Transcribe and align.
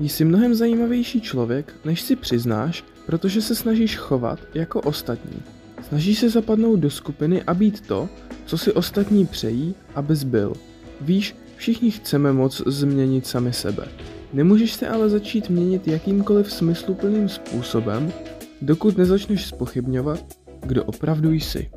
Jsi 0.00 0.24
mnohem 0.24 0.54
zajímavější 0.54 1.20
člověk, 1.20 1.74
než 1.84 2.00
si 2.00 2.16
přiznáš, 2.16 2.84
protože 3.06 3.42
se 3.42 3.54
snažíš 3.54 3.96
chovat 3.96 4.38
jako 4.54 4.80
ostatní. 4.80 5.42
Snažíš 5.88 6.18
se 6.18 6.30
zapadnout 6.30 6.76
do 6.76 6.90
skupiny 6.90 7.42
a 7.42 7.54
být 7.54 7.80
to, 7.80 8.08
co 8.44 8.58
si 8.58 8.72
ostatní 8.72 9.26
přejí, 9.26 9.74
abys 9.94 10.24
byl. 10.24 10.52
Víš, 11.00 11.36
všichni 11.56 11.90
chceme 11.90 12.32
moc 12.32 12.62
změnit 12.66 13.26
sami 13.26 13.52
sebe. 13.52 13.88
Nemůžeš 14.32 14.72
se 14.72 14.88
ale 14.88 15.08
začít 15.08 15.50
měnit 15.50 15.88
jakýmkoliv 15.88 16.52
smysluplným 16.52 17.28
způsobem, 17.28 18.12
dokud 18.62 18.98
nezačneš 18.98 19.46
spochybňovat, 19.46 20.24
kdo 20.60 20.84
opravdu 20.84 21.32
jsi. 21.32 21.70